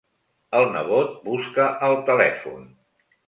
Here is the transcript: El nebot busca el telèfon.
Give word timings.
El 0.59 0.63
nebot 0.75 1.11
busca 1.27 1.67
el 1.89 1.99
telèfon. 2.09 2.65